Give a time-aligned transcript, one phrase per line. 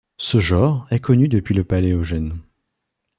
[0.17, 2.39] Ce genre est connu depuis le Paléogène.